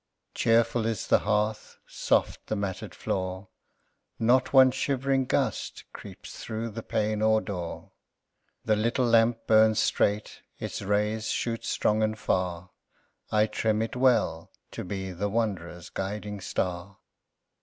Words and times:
Cheerful 0.33 0.87
is 0.87 1.05
the 1.05 1.19
hearth, 1.19 1.77
soft 1.85 2.47
the 2.47 2.55
matted 2.55 2.95
floor; 2.95 3.49
Not 4.17 4.51
one 4.51 4.71
shivering 4.71 5.25
gust 5.25 5.83
creeps 5.93 6.43
through 6.43 6.71
pane 6.71 7.21
or 7.21 7.39
door; 7.39 7.91
The 8.65 8.75
little 8.75 9.05
lamp 9.05 9.45
burns 9.45 9.77
straight, 9.79 10.41
its 10.57 10.81
rays 10.81 11.29
shoot 11.29 11.63
strong 11.65 12.01
and 12.01 12.17
far: 12.17 12.71
I 13.31 13.45
trim 13.45 13.83
it 13.83 13.95
well, 13.95 14.49
to 14.71 14.83
be 14.83 15.11
the 15.11 15.29
wanderer's 15.29 15.91
guiding 15.91 16.39
star. 16.41 16.97